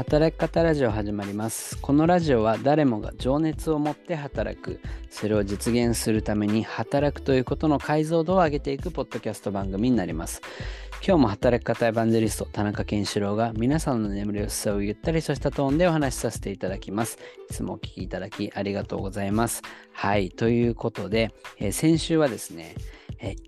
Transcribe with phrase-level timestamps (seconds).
[0.00, 1.76] 働き方ラジオ始まります。
[1.76, 4.80] このラジオは誰もが情熱を持って働く。
[5.10, 10.40] それを実現するために働くということの解像度を上げていくポッドキャスト番組になります。
[11.06, 17.18] 今日も働き方エヴァンジェリスト田中健志郎が皆さんの眠りをすをゆったりとしたトーンでお話しさせていただきます。
[17.50, 19.60] いつもお聞きいただきありがとうございます。
[19.92, 22.74] はいということで、えー、先週はですね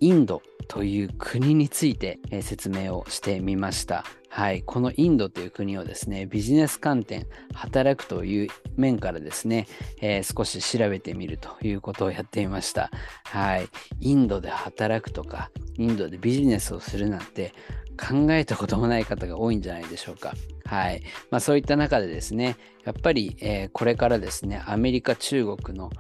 [0.01, 4.05] インドという国について説明をしてみました。
[4.29, 9.67] はい、このインドという国をですね、ビジネス観点、働くという面からですね、
[10.01, 12.91] えー、少し調べてみるということをやってみました。
[13.25, 13.69] はい、
[14.01, 17.53] インドで働くとか、インドでビジネスをするなんて
[18.01, 20.33] 考えたこともない方が多いんじゃないでしょうか。
[20.65, 21.03] はい。
[21.31, 25.91] まあそういった中でですね、やっぱり、えー、これからですね、アメリカ、中国の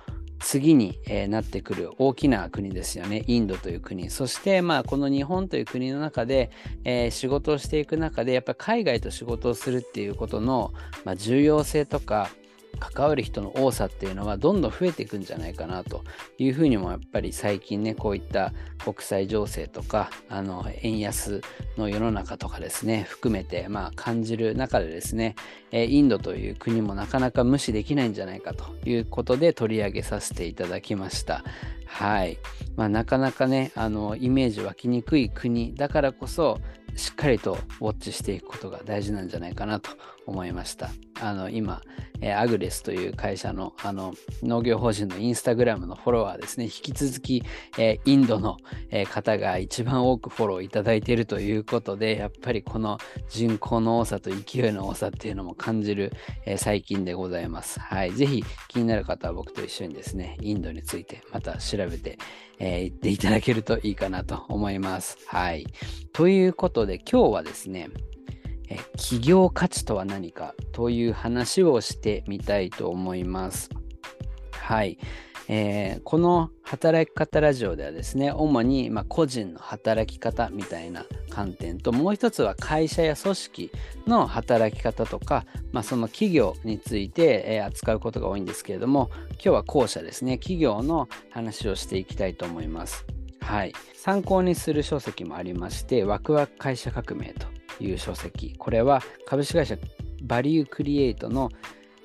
[0.43, 3.25] 次に、えー、なってくる大きな国ですよね。
[3.27, 4.11] インドという国。
[4.11, 6.51] そして、まあ、この日本という国の中で、
[6.85, 10.73] えー、仕事をしていく中で、やっぱり海外と仕事をするっていうことの、
[11.05, 12.29] まあ、重要性とか、
[12.79, 16.05] 関わる人の多さっていうのはどんどん増えていくんじゃないかなと
[16.39, 18.53] いうふうにもやっぱり最近ねこういった
[18.85, 21.41] 国際情勢とかあの円安
[21.77, 25.37] の世の中とかですね含めてまあ感じる中でですね
[25.71, 31.45] インドという国もなかなか無視できないんじゃないかということで取り上げさせていただきました
[31.87, 32.39] はい、
[32.77, 36.59] まあ、なかなかねあのイメージ湧きにくい国だからこそ
[36.97, 39.91] しっかりとウォッチしていくことが大事なんじゃないかなと
[40.27, 40.91] 思いました。
[41.21, 41.81] あの今、
[42.23, 47.43] え、アグレスという会社のあの農業法人のインスタグラムのフォロワーですね、引き続き、
[47.79, 48.57] え、インドの、
[48.91, 56.13] え、方が一番多くフォローいただいているということで、やっぱりこの人口の多さと勢いの多さっていうのも感じる、
[56.47, 57.81] え最近でございます。
[57.81, 58.13] はい。
[58.13, 62.19] ぜひ気になる方は僕と一緒にですね、インドについてまた調べて、
[62.59, 65.19] えー、っていただけるといいかなと思います。
[65.27, 65.67] はい。
[66.13, 67.89] ということで今日はですね、
[68.69, 73.71] え企業価値とは何かという話をしてみたいと思います。
[74.53, 74.99] はい。
[75.49, 83.71] えー、この働き方ラジオではですね、主に、ま個人の働き方みたいな観点と、もう一つは会社や組織
[84.07, 93.05] の働き方とか、まあ、その企業について、え、扱うことが多いんですけれども、今日は後者ですね、企業の話をしていきたいと思います。
[93.41, 93.73] はい。
[93.95, 97.47] 参考にする書籍もありまして、ワクワク会社革命と
[97.81, 98.55] いう書籍。
[98.59, 99.77] これは株式会社
[100.23, 101.51] バリュークリエイトの、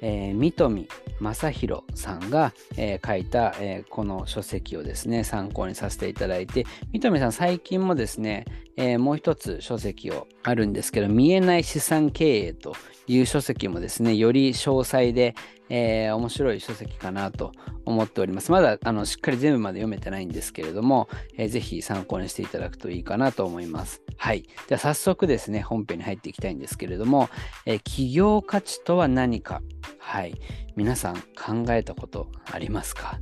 [0.02, 0.88] えー、三富
[1.20, 8.46] 正弘さんが、えー、書いた、えー、この書籍をですね、参考にさせていただいて、三富さん最近もですね、
[8.76, 12.76] え、もう一つ書籍をあるんですけど、見えない資産経営と
[13.08, 15.36] いう書籍もですね、より詳細で、
[15.70, 17.52] えー、面白い書籍かなと
[17.86, 18.52] 思っております。
[18.52, 24.02] まだあのしっかり全部まで読めてないんですけれども、えー、ぜひ参考にしていただくといいかなと思います。
[24.18, 24.44] はい。
[24.68, 27.30] では早速ですね、本編に入っていきたいんですけれども、
[27.66, 29.62] えー、企業価値とは何か
[30.00, 30.36] はい。
[30.76, 33.20] 皆さん考えたことありますか？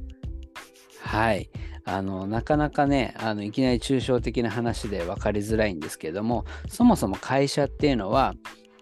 [1.01, 1.49] はい。
[1.85, 8.33] あの、なかなかね、あの、いきなり抽象的な話で分かりづらいんですけれども、そもそも会社っていうのは、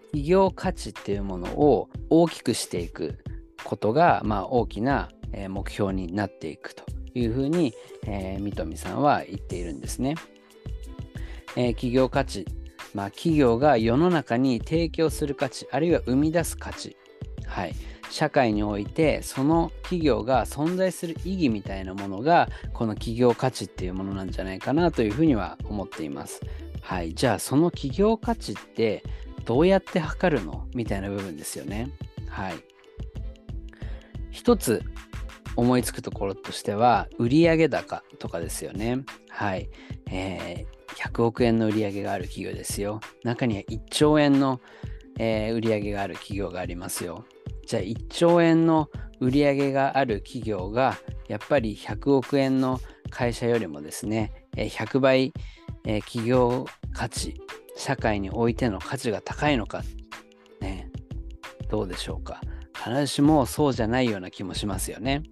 [0.06, 3.18] 企業価値っていうものを大きくしていく
[3.64, 5.08] ことが、まあ、大きな
[5.48, 7.74] 目標になっていくというふうに、
[8.06, 10.14] えー、三富さんは言っているんですね。
[11.56, 12.46] えー、企業価値、
[12.94, 16.96] まあ、企業が世の中に提供する価値、あるいは生み出す価値、
[17.46, 17.74] はい、
[18.10, 26.40] 社会においてその企業が存在する意義みたいなものがこの企業価値っていうものなんじゃないかなというふうには思っています。
[26.80, 29.02] はい、じゃあその企業価値って
[29.44, 30.66] どうやって測るの？
[30.74, 31.90] みたいな部分ですよね。
[32.28, 32.54] はい。
[34.34, 34.82] 一つ
[35.56, 39.04] 思いつくところとしては、売上高とかですよね。
[39.30, 39.70] はい。
[40.10, 43.00] えー、100億円の売り上げがある企業ですよ。
[43.22, 44.60] 中には1兆円の、
[45.20, 47.24] えー、売上がある企業がありますよ。
[47.66, 48.90] じゃあ1兆円の
[49.20, 52.80] 売上がある企業が、やっぱり100億円の
[53.10, 55.32] 会社よりもですね、100倍、
[55.86, 57.40] え、企業価値
[57.76, 59.82] 社会においての価値が高いのか、
[60.60, 60.90] ね、
[61.68, 62.40] どうでしょうか。
[62.84, 65.22] 必ずしもそうじゃないような気もしますよね。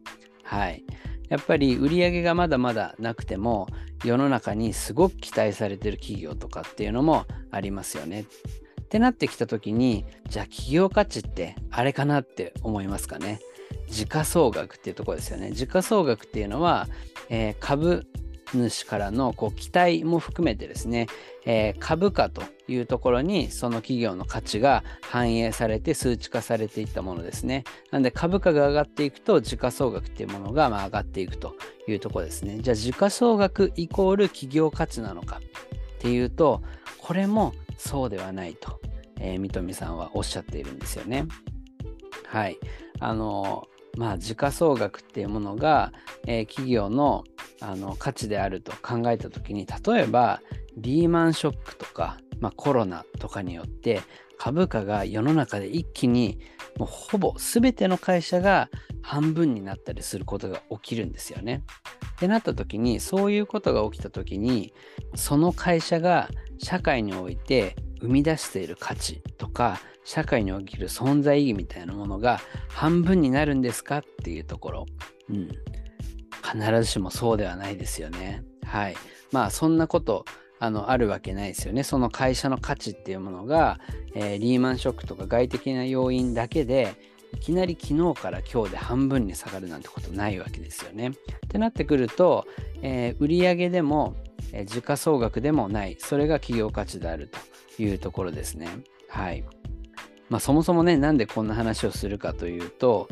[0.42, 0.84] はい。
[1.28, 3.68] やっぱり売り上げがまだまだなくても、
[4.04, 8.22] 世の中にすごく期待されてる企業とかっていうのもありますよね。
[8.22, 13.40] ってなってきた時に、じゃあ企業価値ってあれかなって思いますかね。
[13.88, 15.52] 時価総額っていうところですよね。
[15.52, 16.88] 時価総額っていうのは、
[17.28, 18.06] えー、株
[18.54, 21.06] 主からのこう期待も含めてですね、
[21.44, 27.64] えー、株価というところにその企業の価値が反映されて数値化されていったものですね。
[27.90, 31.54] なんで株価が上がっていくと時価総額っていうものがま上がっていくと
[31.88, 32.58] いうところですね。
[32.60, 36.62] じゃあ時価総額イコール企業価値なのかっていうと
[36.98, 38.80] これもそうではないと
[39.22, 41.26] えー、三富さんはおっしゃっているんですよね。
[42.26, 42.58] はい。
[42.98, 43.66] あの
[43.96, 45.92] まあ、時価総額っていうものが、
[46.26, 47.24] えー、企業の
[47.60, 50.40] あの価値であると考えた時に例えば
[50.76, 54.00] リーマンショックとか、まあ、コロナとかによって
[54.36, 56.40] 株価が世の中で一気に
[56.76, 58.68] もうほぼ全ての会社が
[59.02, 61.62] 半分になったりすることが起きるんですよね。
[62.16, 64.72] ってなった時にそういうことが起きた時に
[65.14, 66.28] その会社が
[66.58, 74.86] 社会において生み出している価値とか社会における存在意義みたいなものが半分になるんですかっていうところ、
[75.30, 75.48] うん、
[76.42, 78.44] 必ずしもそうではないですよね。
[78.64, 78.96] はい。
[79.30, 80.24] まあそんなこと
[80.58, 81.82] あのあるわけないですよね。
[81.82, 83.80] その会社の価値っていうものが、
[84.14, 86.94] えー、リーマンショックとか外的な要因だけで
[87.34, 91.08] いきなり昨日から今日で半分に下がるなんてことないわけですよね。
[91.08, 91.12] っ
[91.48, 92.46] てなってくると、
[92.82, 94.14] えー、売上でも、
[94.52, 97.28] えー、時価総額でもないそれが企業価値である
[97.76, 98.68] というところですね。
[99.08, 99.44] はい。
[100.32, 103.06] まあ、そもそもねなんでこんな話をするかというと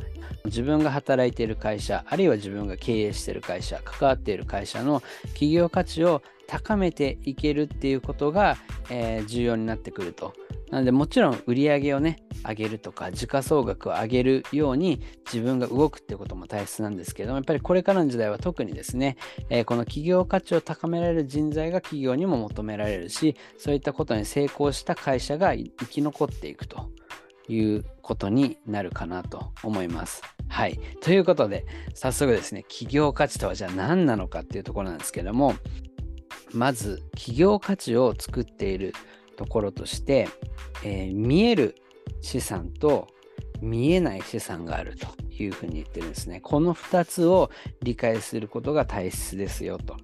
[0.46, 5.02] 自分が働いている会社あるいは自分が経営している会社関わっている会社の
[5.34, 8.56] 企業価値を高めていけるっていうことが、
[8.88, 10.32] えー、重要になってくると。
[10.70, 19.16] なのでもちろん売り上げをね上げるとか時価総額を上げるように自分が動くってことも大切なんですけどもやっぱりこれからの時代は特にですね、
[19.48, 26.88] えー、この企業価値を高められる人材が企業にも求められるしそういったことに成功した会社が生き残っていくと
[27.50, 30.22] いうことになるかなと思います。
[30.48, 30.80] はい。
[31.00, 35.54] ということで、早速ですね、企業価値とはじゃあ何なのかっていうところなんですけども、
[36.52, 38.92] まず、企業価値を作っている
[39.36, 40.28] ところとして、
[40.84, 41.76] えー、見える
[42.20, 43.08] 資産と
[43.60, 46.40] 見えない資産があるというふうに言ってるんですね。
[46.40, 47.50] この2つを
[47.82, 49.96] 理解することが大切ですよと。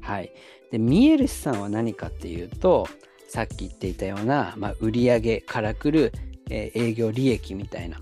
[0.00, 0.32] はい。
[0.70, 2.86] で、見える資産は何かっていうと、
[3.28, 6.12] さっき言っていたような、まあ、売上からくる
[6.50, 8.00] えー、営業利益みたいな、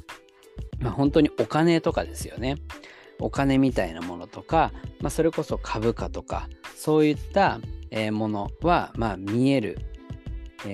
[0.80, 2.56] まあ、本当にお金とかですよね。
[3.18, 7.60] お金みたいなものとか、まあ、それこそ株価とか、そういった、
[8.10, 9.78] ものは、まあ、見える、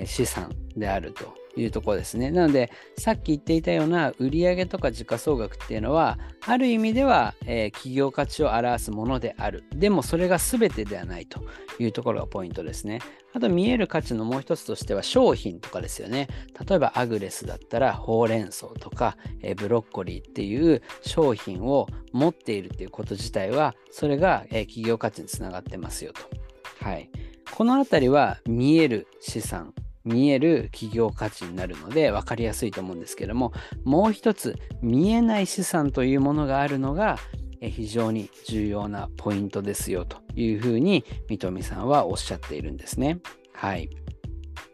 [0.07, 2.31] 資産であるというところですね。
[2.31, 9.65] なので、さっき言っていたような売上とか時価総額っていうのは、ある意味では、えー、企業価値を表すものである。
[9.75, 11.41] でも、それが全てではないと
[11.79, 13.01] いうところがポイントですね。
[13.35, 16.29] あと、見える価値のもう一つとしては、商品とかですよね。
[16.67, 26.85] 例えば、アグレスだったら、ほうれん草とか、えー、ブロッコリーっていう商品を持っているっていうこと自体は、それが、えー、企業価値につながってますよと。
[26.85, 27.11] はい。
[27.51, 29.75] このあたりは見える資産
[30.09, 33.53] 見える企業価値になるので分かりやすいと思うんですけども
[33.85, 37.19] もう一つ見えない資産というものがあるのが
[37.61, 43.19] 非常に重要なポイントですよというふうに三富さんはおっしゃっているんですね。
[43.53, 43.91] はい。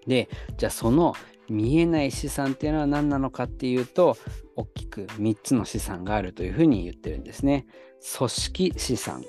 [0.06, 0.28] で、
[0.58, 1.14] じゃあその
[1.48, 4.16] 見えない資産っていうのは何なのかっていうと
[4.56, 7.66] 大きく3つの資産があるというふうに言ってるんですね。
[8.18, 9.24] 組織資産、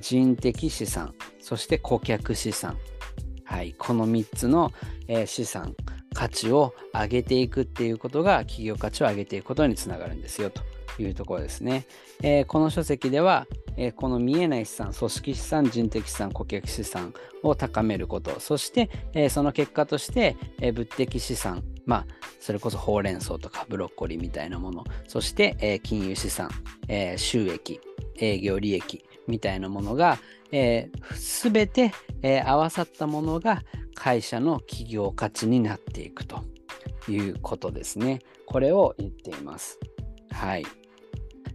[0.00, 2.78] 人的資産、そして顧客資産
[3.48, 4.72] はい、この3つの、
[5.08, 5.74] えー、資産
[6.12, 10.60] 価値を上げていくっていうことが企業価値を上げていくことにつながるんですよと
[11.00, 11.86] いうところですね。
[12.22, 13.46] えー、この書籍では、
[13.78, 22.06] えー、この見えない資産、組織資産、人的資産、顧客資産を高めること、そして、えその結果として、え物的資産、まあ、
[22.40, 26.50] それこそほうれん草とかブロッコリーみたいなもの、そして、え金融資産、
[26.88, 27.80] え収益、
[28.18, 30.18] 営業利益みたいなものが、
[30.50, 31.92] えー、全て、
[32.22, 33.62] えー、合わさったものが
[33.94, 36.42] 会社の企業価値になっていくと
[37.08, 38.20] いうことですね。
[38.46, 39.78] これを言っています。
[40.30, 40.64] はい。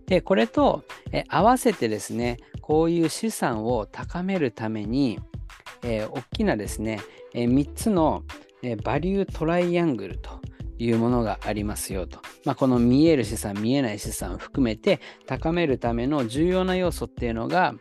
[0.05, 5.19] で、これと、え合わせてですね、こういう資産を高めるために、
[5.83, 6.99] えー、大きなですね、
[7.33, 8.23] え3つの、
[8.61, 10.42] えバリュートライアングルと
[10.83, 12.19] いうものがありますよと。
[12.45, 17.75] まあ、この見える資産、見えない資産を含めて高めるための重要な要素っていうのが、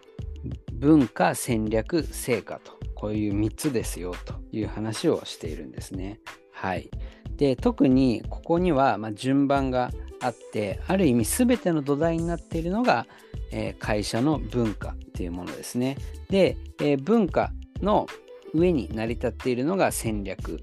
[0.72, 6.20] 文化、戦略、成果と、こういう3つですよという話をしているんですね。
[6.52, 6.90] はい。
[7.36, 9.90] で、特にここにはま順番が
[10.20, 13.06] あって、ある意味全ての土台になっているのが、
[13.50, 15.96] えー、会社の文化というものですね。
[16.30, 18.06] で、えー、文化の
[18.54, 20.60] 上に成り立っているのが戦略。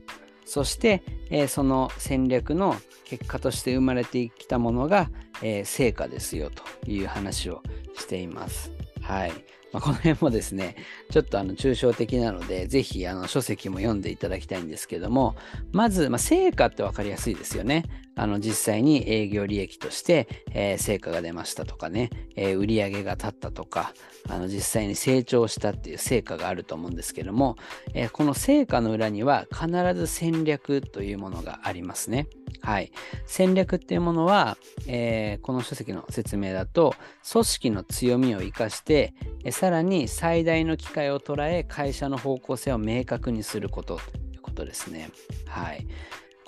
[0.49, 2.75] そして、えー、その戦略の
[3.05, 5.11] 結果として生まれてきたものが、
[5.43, 7.61] え成果ですよという話を
[7.95, 8.71] しています。
[9.01, 9.31] はい。
[9.71, 10.75] まあ、この辺もですね、
[11.11, 15.35] ちょっとあの抽象的なので、ぜひあの書籍も読んでいただきたいんですけども、
[15.71, 17.85] まず、まあ、成果って分かりやすいですよね。
[18.15, 23.93] あの実際に営業利益として、えー、成果が出ましたとかね、えー、売上が立ったとか、
[24.29, 27.55] あの実際に成長したっていう成果があると思うんですけども、
[27.93, 32.27] えー、この成果の裏には必ず戦略というものがありますね。
[32.61, 32.91] はい。
[33.25, 36.93] 戦略っていうものは、えー、この書籍の説明だと、
[37.31, 39.13] 組織の強みを生かして、
[39.43, 44.01] えさらに最大の機会を捉え、会社の方向性を明確にすることと
[44.35, 45.09] いうことですね。
[45.45, 45.87] はい。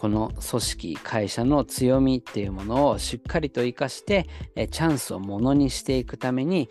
[0.01, 4.27] この組織、会社の強みっていうものをしっかりと生かして、
[4.72, 6.70] チャンスをものにしていくために、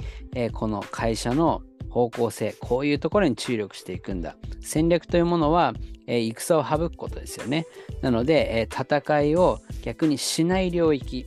[0.53, 4.35] この会社の方向性、こういうところに注力していくんだ。
[4.61, 5.75] 戦略というものは、
[6.09, 7.67] 戦を省くことですよね。
[8.03, 11.27] なので、戦いを逆にしない領域、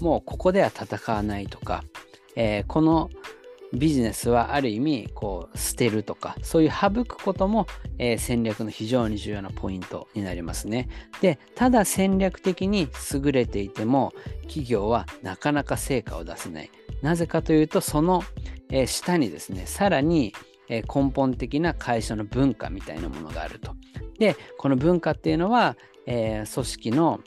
[0.00, 1.84] もうここでは戦わないとか、
[2.68, 3.10] この
[3.72, 7.66] ビジネスはある意味こう捨てるとかそういう省くことも、
[7.98, 10.88] えー、戦略の非常に重要なポイントになりますね。
[11.20, 16.70] でただ戦略的に優れていても企業はなかなか成果を出せない。
[17.02, 18.22] なぜかというとその、
[18.70, 20.34] えー、下にですねさらに、
[20.68, 23.74] えー、根本的な会社の文化みたいなものがあると。
[24.18, 27.20] でこの文化っていうのは、え組織の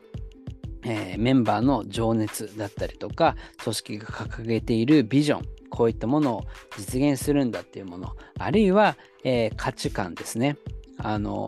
[0.84, 6.44] えメンバーの情熱だったりとか組織が掲げているビジョンこういったものを
[6.78, 10.58] 実現するんだっていうもの、あるいは、えー、価値観ですね。
[10.98, 11.48] あの、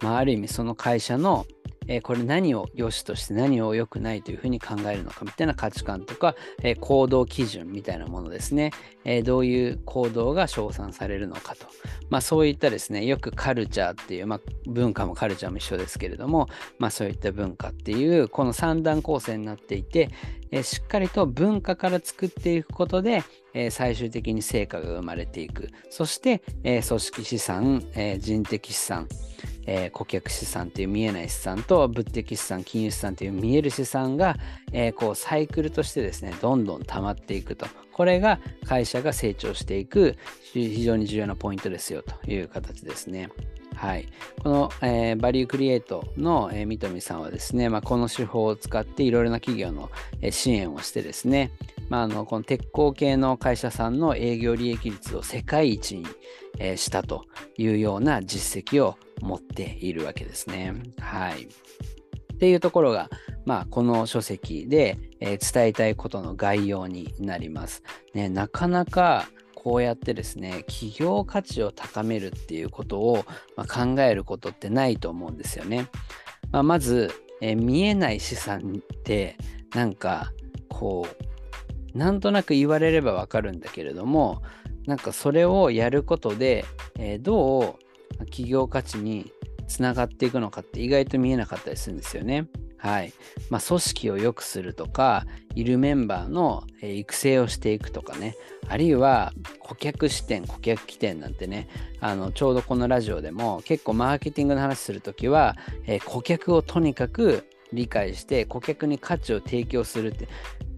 [0.00, 1.46] まあ、ある意味その会社の
[1.88, 8.72] えー、これ何を良しとして何を良くないというふうに考えるのかみたいな価値観とか、えー、行動基準みたいなものですね、
[9.04, 11.66] えー、どういう行動が称賛されるのかと、
[12.10, 16.48] まあ、そういったですねよくカルチャーっていう、まあ、文化もカルチャーも一緒ですけれども、
[16.78, 20.10] まあ、そういった文化っていうこの三段構成になっていて、
[20.50, 23.24] えしっかりと文化から作っていくことで、
[23.54, 25.68] え最終的に成果が生まれていく。
[25.90, 29.08] そして、え組織資産、え人的資産。
[29.66, 34.36] えー、顧客資産という見えない資産と物的資産、金融資産という見える資産が、
[34.72, 37.66] えー、こうサイクルとしてですね、どんどん溜まっていくと。
[37.92, 40.16] これが会社が成長していく
[40.52, 43.30] 非常に重要なポイントですよという形ですね。
[43.74, 44.08] はい、
[44.42, 49.90] この、えー、バリュークリエイトの、えー、三富さんはですね、まあ、この手法を使っていろいろな企業の、
[50.20, 51.52] えー、支援をしてですね、
[51.88, 56.06] まあ、あのこの鉄鋼系の会社さんの営業利益率を世界一に、
[56.58, 57.26] えー、したと
[57.58, 60.74] いうような実績を持っているわけですね。
[60.98, 61.48] はい。
[62.34, 63.10] っていうところが、
[63.44, 67.82] まあ、この書籍で、えー、伝えたいことの概要になります。
[68.12, 69.28] ね、なかなか
[69.64, 73.24] こうやってですね、企業価値を高めるっていうことを、
[73.56, 75.88] まあ、考えることってないと思うんですよね。
[76.52, 79.36] まあ、まず、え、見えない資産って
[79.74, 80.32] なんか
[80.68, 81.06] こ
[81.94, 84.42] うなんとなく言われればわかるんだけれども
[84.86, 86.64] なんかそれをやることで、
[86.98, 87.78] えー、ど
[88.20, 89.32] う企業価値に
[89.66, 92.46] つながっていくのかって意外と見えなかったりするんですよね。
[92.84, 93.14] はい。
[93.48, 95.24] まあ、組織を良くするとか、
[95.54, 98.36] いるメンバーの育成をしていくとかね、
[98.68, 101.68] あるいは顧客視点、顧客起点なんてね、
[102.00, 110.28] あのちょうどこのラジオでも結構マーケティングの話するときは、えー、顧客をとにかく理解して顧客に価値を提供するって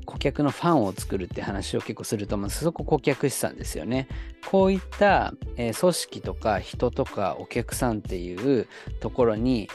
[0.04, 2.62] 顧客のファンを作るって話を結構すると思うんです。
[2.62, 4.06] そこ顧客資産ですよね。
[4.48, 8.68] こういった、えー、組織とか人とかお客さんっていう
[9.00, 9.68] ところに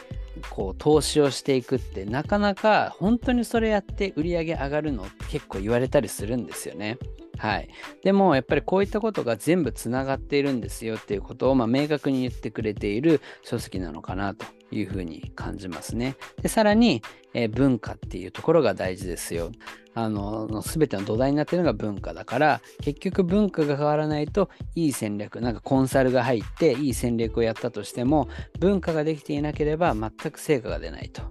[0.49, 6.97] こう投資をしていくってなかなか本当にそれやって売り上げ上がるの結構言われたりするんですよね。
[7.37, 7.69] はい。
[8.03, 16.15] でもやっぱりこういったことが全部つながっているんですよっていうことをまあ明確に言ってくれている書籍なのかなというふうに感じますね。
[16.41, 17.01] でさらに、
[17.33, 19.51] えー、文化っていうところが大事ですよ。
[19.93, 31.23] あの全ての土台になってるのが文化だから結局文化が変わらないといい戦略なんかコンサルが入っていい戦略をやったとしても文化ができていなければ全く成果が出ないと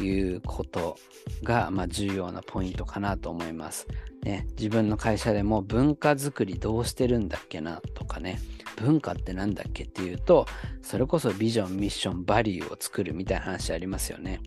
[0.00, 0.96] いうこと
[1.44, 3.86] が、まあ、重要なポイントかなと思います。
[4.22, 8.40] ね、自分の会社でも文化づくりどうしてるんだっけなとかね
[8.76, 10.46] 文化って何だっけっていうと
[10.82, 14.40] それこそビジョンミッションバリューを作るみたいな話ありますよね。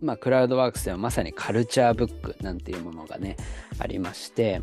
[0.00, 3.36] まあ、クラウドワークスではまさにカルチャーブックなんていうものがね
[3.78, 4.60] ありまして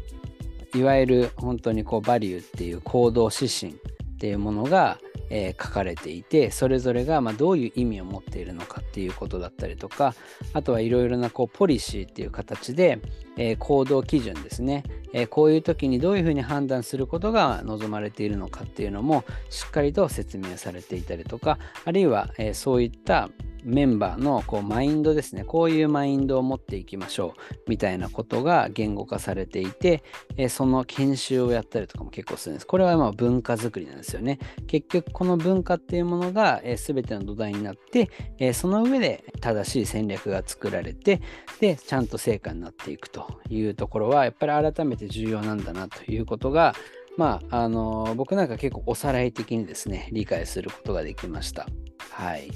[0.76, 3.76] いわゆる本当にこうバリューっていう行動指針っ
[4.18, 10.16] ていうものがえー、書かれていてそれぞれがまどういう意味を持っているのかっていうことだったりとか
[10.54, 13.00] あとはいろいろなこうポリシーっていう形で、
[13.38, 23.30] えー、行動基準ですね、え、こういう時にどういうふうに判断することが望まれているのかっていうのもしっかりと説明されていたりとかあるいは、えそういった
[23.64, 27.34] メンバーのこうマインドですねこういうマインドを持っていきましょ
[27.66, 30.04] うみたいなことが言語化されていて、
[30.38, 41.22] え、その研修をやったりとかも結構するんですこれはま文化づくりなんですよね結局この文化っていうものが、え、全ての土台になって、え、その上で正しい戦略が作られて
[41.60, 46.74] でちゃんと成果になっていくというところはやっぱり改めて重要なんだなということが
[47.20, 51.68] まあ、あの僕なんか結構おさらい的にですね、理解することができました。
[52.12, 52.50] はい。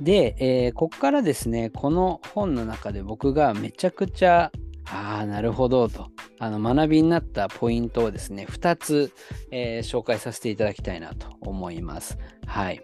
[0.00, 4.52] で、えー、ここからですね、この本の中で僕がめちゃくちゃ、
[4.90, 9.12] ああ、なるほどと、あの学びになったポイントをですね、2つ、
[9.50, 12.18] えー、紹介させていただきたいなと思います。
[12.46, 12.82] はい。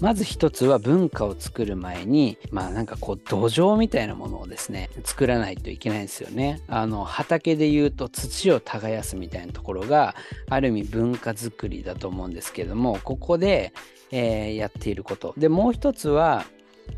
[0.00, 6.62] まず一つは文化を作る前に、まあなんかこう土壌みたいなものをですね、作らないといけないんですよね。
[6.66, 10.16] あの畑で言うと土を耕すみたいなところが
[10.50, 13.72] ある意味文化づくりだと思うんですけども、ここで、
[14.10, 15.34] えー、やっていること。
[15.36, 16.44] で、もう一つは、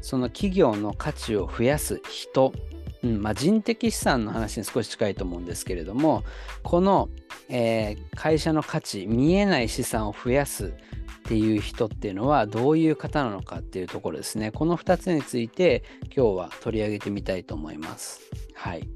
[0.01, 2.53] その企業の価値を増やす人。
[3.03, 6.25] うんまあ、人的資産の話に少し近いと思うんですけれども、
[6.63, 7.09] この、
[7.49, 14.51] えー、会社の価値、見えない資産を増やすっていう人っていうのはどういう方なのかっていうところですね。
[14.51, 18.21] この2つについて今日は取り上げてみたいと思います。
[18.55, 18.96] はい。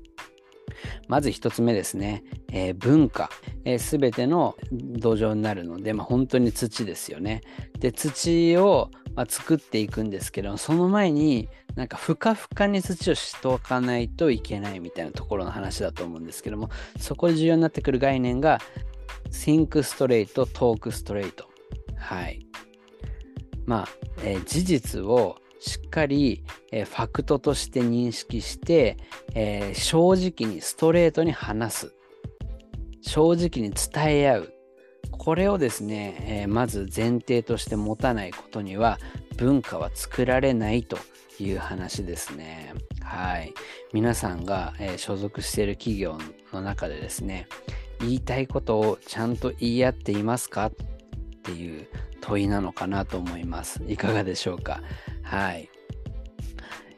[1.08, 3.30] まず1つ目ですね、えー、文化、
[3.64, 7.42] えー、全ての土壌になるので、まあ、本当に土ですよね。
[7.78, 16.68] で土を、まあ、作っていくんですけどその前になんかふかふかに土をしておかないといけないみたいなところの話だと思うんですけども
[16.98, 18.58] そこで重要になってくる概念が
[19.30, 21.44] Think Straight, Talk Straight
[21.96, 22.46] はい。
[23.66, 23.88] まあ、
[24.24, 28.96] えー、事実をしっかり、えー、ファクトとして認識して、
[29.34, 31.94] えー、正直にストレートに話す。
[33.02, 34.54] 正直に伝え合う。
[35.12, 38.98] これをですね、えまず前提として持たないことには
[39.36, 40.98] 文化は作られないと
[41.38, 42.72] いう話ですね。
[43.02, 43.52] はい。
[43.92, 46.18] 皆さんが、え所属している企業
[46.52, 47.48] の中でですね、
[48.00, 50.66] 言いたいことをちゃんと言い合っていますか？
[50.66, 50.72] っ
[51.42, 51.86] ていう
[52.22, 53.82] 問いなのかなと思います。
[53.88, 54.82] いかがでしょうか？
[55.30, 55.70] はい。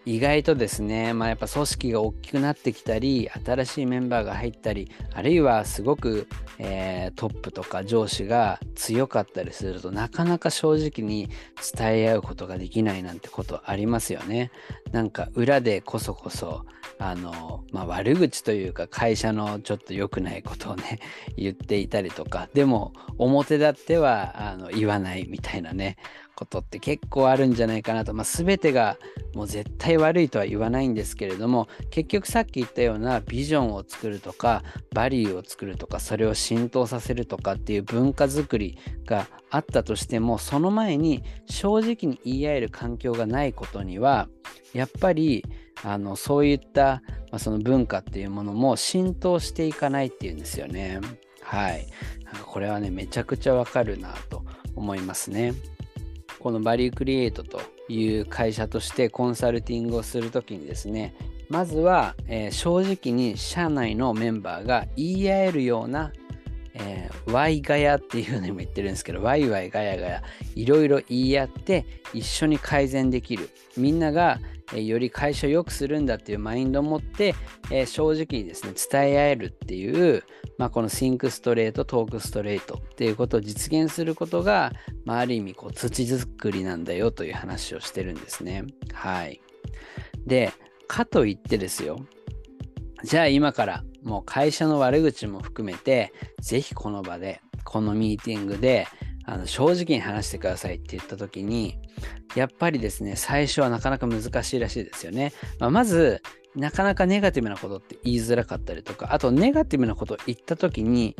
[0.04, 6.26] 意外とですね、まあ、やっぱ組織が大きくなってきたり新しいメンバーが入ったりあるいはすごく、
[6.58, 11.28] えー、トップとか上司が強かったりするとなかなか正直に
[11.76, 14.50] 伝え合うことができないなんてことありますよね。
[14.90, 16.64] なんか裏でこそこそ
[16.98, 20.98] あの、まあ、悪口というか会社のちょっと良くないことをね
[21.36, 25.96] 言っていたりとかでも表立ってはあの言わないみたいなね
[26.42, 28.98] ことって結構あるんじゃないかなと、まあ、全てが
[29.34, 44.28] もう絶対悪いとは言わないんですけれども結局さっき言ったようなビジョンを作るとかバリューを作るとかそれを浸透させるとかっていう文化づくりがあったとしてもその前に正直に言い合える環境がないことには
[44.74, 45.44] やっぱり
[45.84, 51.00] あのそういった、まあ、その文化っていうものも浸透していかないっていうんですよね。
[51.42, 51.86] はい。
[52.46, 55.52] これはね、めちゃくちゃわかるなと思いますね。
[56.42, 61.14] このバリュークリエイトという会社としてコンサルティングをする時にですね、
[61.48, 66.12] まずは、えー、正直に社内のメンバーが言い合えるような
[66.74, 70.22] えー、ワイガヤっていうのも言ってるんですけど、ワイワイガヤガヤ、
[70.54, 73.50] いろいろ言い合って一緒に改善できる。
[73.76, 74.38] みんなが、
[74.74, 77.34] え、より会社を良くするんだっていうマインドを持って、
[77.70, 80.22] え、正直にですね、伝え合えるっていう、
[80.58, 84.72] まあ、この Think Straight、Talk Straight っていうことを実現することが、
[85.04, 88.64] まあ、ある意味こう土作りなんだよという話をしてるんですね。
[88.92, 89.40] はい。
[90.26, 90.52] で、
[90.86, 92.04] かといってですよ、
[93.02, 98.86] じゃあ今からもう会社の悪口も含めて、ぜひこの場で、このミーティングで、
[99.24, 101.78] あの正直に話してくださいって言った時に、
[102.34, 105.32] やっぱりですね、最初はなかなか難しいらしいですよね。
[105.58, 106.22] まあ、まず、
[106.54, 111.16] なかなかネガティブなことって言いづらかったりとか、あとネガティブなことを言った時に、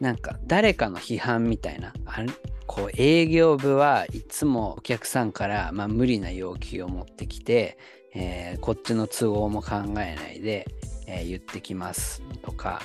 [0.00, 2.28] なんか誰かの批判みたいな、あれ
[2.66, 7.78] こう営業部はいつもお客さんから、まあ、無理な要求を持ってきて、
[8.14, 10.66] えー、こっちの都合も考えないで、
[11.06, 12.82] えー、言ってきますとか、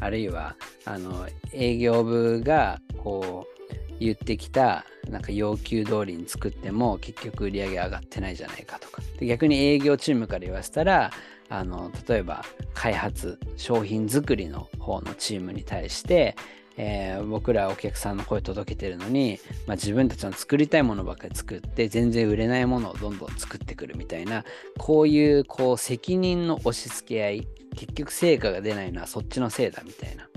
[0.00, 3.55] あるいは、あの、営業部が、こう、
[3.98, 11.10] 言ってきたなんか要求通りに作っても結局売り上げ上がってないじゃないかとかで逆に営業チームから言わせたら
[11.48, 16.36] あの例えば開発商品作りの方のチームに対して
[16.78, 24.44] えー、僕らお客さんの声届けてるのに、まあ、自分たちの作りたいものばっかり作って全然売れないものをどんどん作ってくるみたいな
[24.78, 30.28] こういうこう責任の押し付け合い結局成果が出ないのはそっちのせいだみたいな。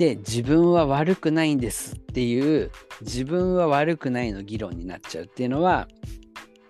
[0.00, 2.70] で自分は悪くないんですっていう
[3.02, 5.88] 自分は悪くないの議論になっちゃうっていうのは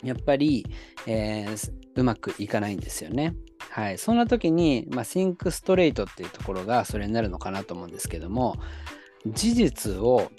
[0.03, 0.67] やっぱり、
[1.07, 3.37] えー、うまくいかないんですよね。
[3.69, 8.57] はい、そんな時に、まあ、Think Straight っていうところがそれになるのかなと思うんですけども
[9.29, 10.33] 事実を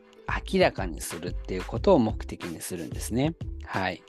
[0.54, 3.36] 明らかにするっていうことを目的にするんですね。
[3.64, 4.04] はい、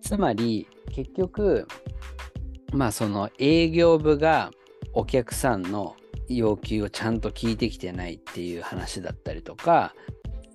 [0.00, 1.68] つまり結局
[2.72, 4.50] まあその営業部が
[4.94, 5.94] お客さんの
[6.28, 9.94] 要求をちゃんと聞いてきてないっていう話だったりとか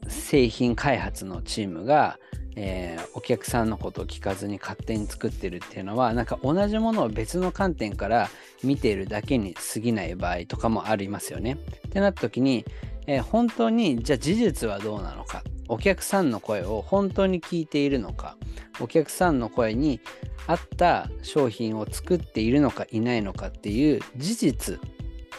[0.07, 2.19] 製品開発のチームが
[2.61, 8.29] えー、お客さんのことを聞かずに勝手に作ってるっていうのはなんか同じものを別の観点から
[8.63, 11.57] 見ているだけに過ぎない場合とかもありますよね。
[11.87, 12.65] ってなった時に、
[13.07, 18.35] えー、本当にじゃあ事実はどうなのかお客さんの声を本当に聞いているのか
[18.81, 20.01] お客さんの声に
[20.45, 24.79] 合った商品を作っているのかいないのかっていう事実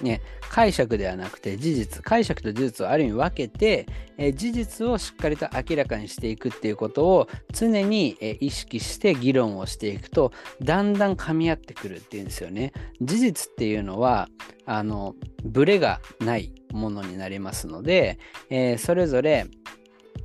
[0.03, 3.87] ね、解釈ではなくて事実解釈と事実をある意味分けて、
[4.17, 10.33] えー、事実をしっかりと明らかにしていくっていうことを常に、えー、意識して議論をしていくと
[10.63, 12.73] だんだん噛み合ってくるっていうんですよね。
[13.01, 14.29] 事実っていうのは
[14.67, 19.47] あのブレがないものになりますので、えー、それぞれ、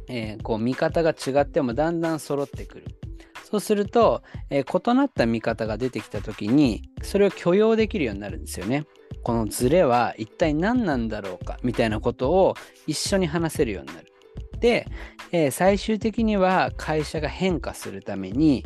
[0.08, 2.86] えこう見方が違ってもだんだん揃ってくる。
[3.44, 8.86] そうすると、え異なった見方が出てきた時にそれを許容できるようになるんですよね。
[9.26, 14.14] このズレは一体何なんだろうかみたいなことを一緒に話せるようになる。
[14.60, 14.88] で、
[15.32, 18.64] えー、最終的には会社が変化するために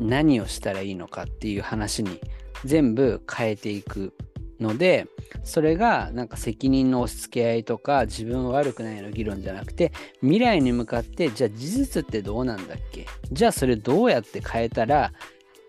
[0.00, 2.20] 何をしたらいいのかっていう話に
[2.64, 4.12] 全部変えていく
[4.58, 5.06] ので
[5.44, 13.06] それがなんか責任の押し付け合いとか自分は悪くないの議論じゃなくて未来に向かってじゃあ事実ってどうなんだっけ？
[13.30, 15.12] じゃあそれどうやって変えたら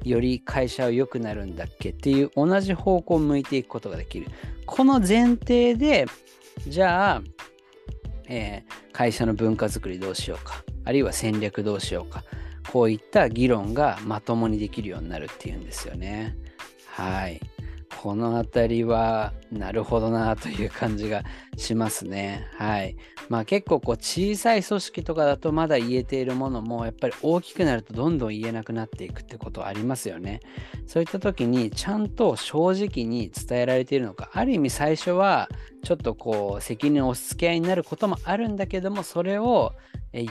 [0.05, 4.27] より会社は良くなるんだっけっていう同じ方向を向いていくことができる。
[4.65, 6.05] この前提で、
[6.67, 7.21] じゃあ、
[8.27, 12.23] えー、会社の文化づくりどうしようか、あるいは戦略どうしようか、
[12.71, 16.35] こういった議論がまともにできるようになるっていうんですよね。
[16.87, 17.39] はい。
[18.05, 21.23] この辺りはなるほどなという感じが
[21.57, 22.47] しますね。
[22.55, 22.95] はい。
[23.29, 30.41] まあ結構こう小さい組織とかだとまだ言えているものもやっぱり大きくなるとどんどん言えなくなっていくってことありますよね。
[30.85, 35.49] そういった時にちゃんと正直に伝えられているのか、ある意味最初は
[35.83, 39.73] ちょっとこう責任を押し付け合いになることもあるんだけども、それを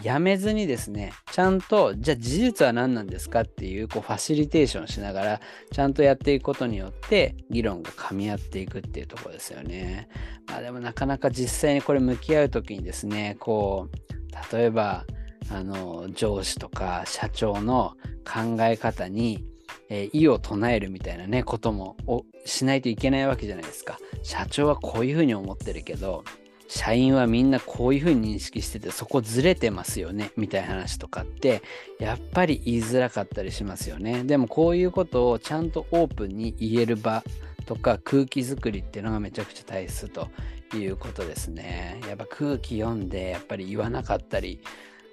[0.03, 5.41] やめずにですね、ちゃんと、じゃあ事実は何なんですかっていう、こう、ファシリテーションしながら、
[5.73, 10.09] ちゃんとやっていくことによって、議論が噛み合っていくっていうとこですよね。
[10.47, 15.05] まあでもなかなか実際にこれ向き合う時にですね、こう、例えば、
[15.51, 17.95] あの、上司とか社長の
[18.25, 19.45] 考え方に、
[19.91, 21.97] えー、意を唱えるみたいなね、ことも
[22.47, 23.99] しないといけないわけじゃないですか。
[24.23, 26.25] 社長はこういうふうに思ってるけど、
[26.69, 31.63] 社員はみんなこういうふうに認識しててそこずれてますよねみたいな話とかって
[31.99, 34.25] やっぱり言いづらかったりしますよね。
[34.25, 37.23] でもこういうことをちゃんとオープンに言える場
[37.67, 40.29] とか空気づくりっていうのがめちゃくちゃ大切と
[40.75, 42.01] いうことですね。
[42.09, 44.61] やっぱ空気読んでやっぱり言わなかったり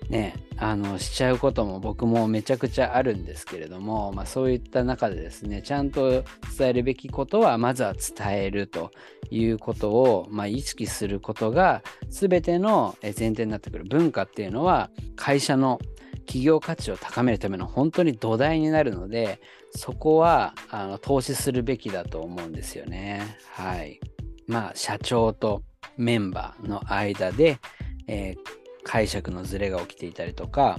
[0.10, 6.24] ね、あのしちゃうことも僕もめちゃくちゃあるんですけれども、まあ、そういった中でですねちゃんと
[6.58, 8.92] 伝えるべきことはまずは伝えると
[9.30, 15.80] いうことを、まあ、意識することが全ての前提になってくる文化っていうのは会社の
[16.26, 23.38] 企業価値を高めるための本当に土台になるのでそこはあの投資するべきだと思うんですよね。
[23.54, 24.00] はい。
[24.48, 25.64] まあ社長と
[25.98, 27.60] メンバーの間で、
[28.08, 28.61] えー
[28.92, 30.78] 解釈のズレが起きていたりとか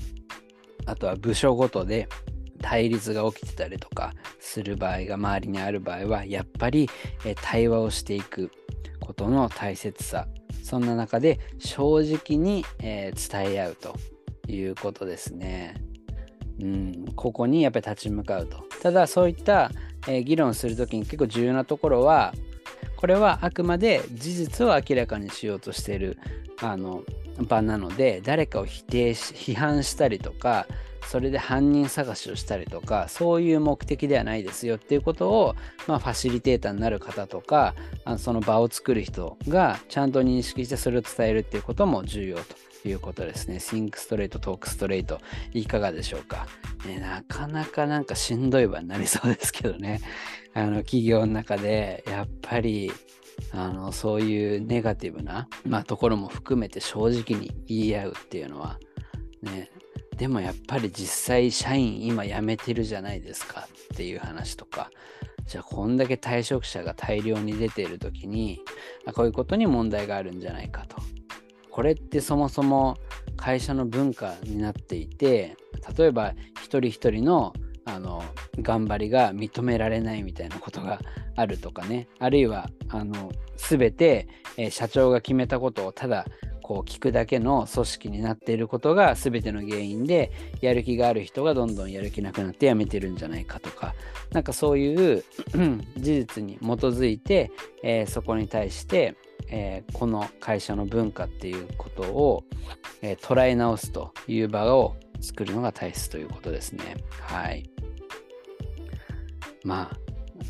[0.84, 2.10] あとは部署ごとで
[2.60, 6.88] 対立が起きてたりとかする場合が周りにある場合はやっぱり、
[7.40, 8.50] 対話をしていく
[9.00, 10.28] ことの大切さ
[10.62, 13.14] そんな中で正直に、伝
[13.54, 13.96] え合うと
[14.46, 15.74] いうことですね。
[16.60, 18.58] うん、ここにやっぱり立ち向かうと。
[18.82, 19.70] ただそういった、
[20.06, 22.34] え、議論する時に結構重要なところは
[22.96, 26.18] これはあくまで事実を明らかにしようとしている
[26.60, 27.02] あの
[27.38, 30.66] 場なので誰かを否定し批判したりとか
[31.08, 43.56] それで犯人探しをしたりとかそういう目的ではないですよっていうことを、まあ、ファシリテーターになる方とかあのその場を作る人がちゃんと認識してそれを伝えるっていうことも重要ということですね。
[43.56, 45.18] Think Straight, Talk Straight
[45.52, 46.46] いかがでしょうか、
[46.86, 50.00] ね、なかなかなんかしんどい場になりそうですけどね。
[50.54, 52.92] あの企業の中でやっぱり
[53.50, 58.78] あのそういうネガティブな、まあ、ところも含めて正直に言い合うっていうのは
[59.42, 59.70] ね
[60.16, 64.90] でもやっぱり実際社員今辞めてるじゃないですかっていう話とか
[65.46, 68.60] じゃあこんだけ退職者が大量に出ている時に
[69.14, 70.96] こういうことに問題があるんじゃないかと。
[71.70, 72.98] これってそもそも
[73.36, 75.56] 会社の文化になっていて
[75.96, 78.22] 例えば一人一人のあの
[78.60, 81.00] 頑張りが認められないみたいなことが
[81.36, 82.08] あるとかね。
[82.18, 86.26] あるいはあの全て、えー、社長が決めたことをただ
[86.62, 93.94] こう聞くだけの組織になっていることが全ての原因でやる気がある人がどんどんやる気なくなってやめてるんじゃないかとか。
[94.30, 95.24] なんかそういう
[95.98, 97.50] 事実に基づいて、
[97.82, 99.14] えー、そこに対して、
[99.48, 102.44] えー、この会社の文化っていうことを、
[103.02, 106.96] えー、捉え直すという場を作るのが大切ということですね。
[107.20, 107.70] はい。
[109.64, 109.90] ま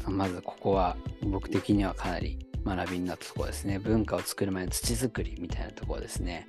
[0.06, 3.78] あ、まずここは僕的にはかなり学びになったところですね。
[3.78, 6.46] 文化を作る前の土作りみたいなところですね。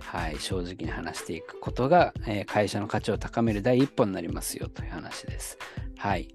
[0.00, 5.58] はい、正直に話していくことが、えー、会社の価値を高める第一歩になりますよという話です。
[5.98, 6.28] はい。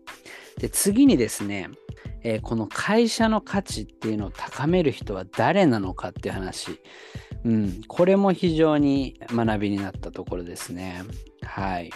[0.57, 1.69] で、次にですね、
[2.23, 6.79] えー、この会社の価値っていうのを高める人は誰なのかっていう話。
[7.43, 11.03] うん、これも非常に学びになったところですね。
[11.43, 11.91] はい。